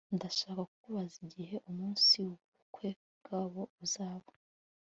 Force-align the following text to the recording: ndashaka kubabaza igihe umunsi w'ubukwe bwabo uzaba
ndashaka 0.15 0.61
kubabaza 0.81 1.17
igihe 1.27 1.55
umunsi 1.69 2.13
w'ubukwe 2.25 2.89
bwabo 3.19 3.61
uzaba 3.83 4.29